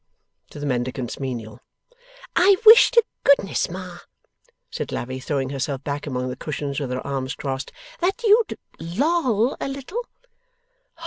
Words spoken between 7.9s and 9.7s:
'that you'd loll a